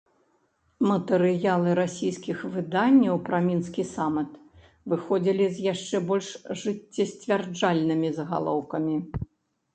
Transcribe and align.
Матэрыялы 0.91 1.75
расійскіх 1.79 2.37
выданняў 2.55 3.15
пра 3.27 3.37
мінскі 3.49 3.85
саміт 3.91 4.31
выходзілі 4.95 5.45
з 5.59 5.67
яшчэ 5.73 5.97
больш 6.09 6.33
жыццесцвярджальнымі 6.65 8.09
загалоўкамі. 8.19 8.97